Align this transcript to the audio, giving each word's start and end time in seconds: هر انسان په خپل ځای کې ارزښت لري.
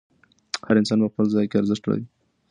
هر 0.67 0.75
انسان 0.81 0.99
په 1.01 1.09
خپل 1.11 1.25
ځای 1.35 1.45
کې 1.49 1.59
ارزښت 1.61 1.83
لري. 1.87 2.05